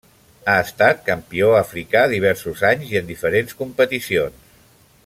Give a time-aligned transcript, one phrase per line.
[0.51, 4.53] Ha estat campió africà diversos anys i en diferents competicions.